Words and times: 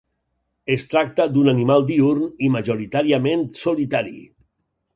Es 0.75 0.85
tracta 0.93 1.27
d'un 1.35 1.49
animal 1.51 1.85
diürn 1.91 2.25
i 2.47 2.51
majoritàriament 2.57 3.45
solitari. 3.61 4.19